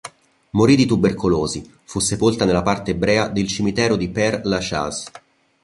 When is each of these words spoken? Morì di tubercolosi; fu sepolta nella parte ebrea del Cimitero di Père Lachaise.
Morì 0.53 0.75
di 0.75 0.87
tubercolosi; 0.87 1.63
fu 1.83 1.99
sepolta 1.99 2.43
nella 2.43 2.63
parte 2.63 2.89
ebrea 2.89 3.27
del 3.27 3.45
Cimitero 3.45 3.95
di 3.95 4.09
Père 4.09 4.41
Lachaise. 4.45 5.05